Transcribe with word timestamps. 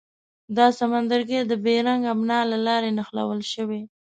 دا 0.57 0.67
سمندرګي 0.79 1.39
د 1.45 1.53
بیرنګ 1.65 2.01
ابنا 2.13 2.39
له 2.51 2.57
لارې 2.67 2.89
نښلول 2.97 3.41
شوي. 3.53 3.81